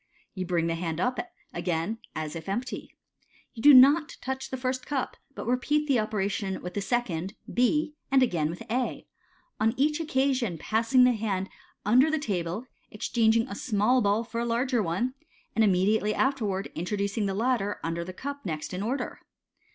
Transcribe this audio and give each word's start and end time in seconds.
You 0.33 0.47
bring 0.47 0.65
the 0.65 0.73
hand 0.73 0.99
up 0.99 1.19
again 1.53 1.99
as 2.15 2.35
if 2.35 2.49
empty. 2.49 2.97
You 3.53 3.61
do 3.61 3.71
not 3.71 4.17
touch 4.19 4.49
the 4.49 4.57
first 4.57 4.83
cup, 4.87 5.15
but 5.35 5.45
repeat 5.45 5.87
the 5.87 5.99
operation 5.99 6.59
with 6.63 6.73
the 6.73 6.81
second, 6.81 7.35
B, 7.53 7.93
and 8.09 8.23
again 8.23 8.49
with 8.49 8.63
A; 8.67 9.05
on 9.59 9.75
each 9.77 9.99
occasion 9.99 10.53
of 10.55 10.59
passing 10.59 11.03
the 11.03 11.11
hand 11.11 11.49
under 11.85 12.09
the 12.09 12.17
table 12.17 12.65
exchanging 12.89 13.47
a 13.47 13.53
small 13.53 14.01
ball 14.01 14.23
for 14.23 14.41
a 14.41 14.43
larger 14.45 14.81
one, 14.81 15.13
and 15.55 15.63
immediately 15.63 16.15
afterwards 16.15 16.69
introducing 16.73 17.27
the 17.27 17.35
latter 17.35 17.79
under 17.83 18.03
the 18.03 18.11
cup 18.11 18.43
next 18.43 18.73
in 18.73 18.81
order. 18.81 19.21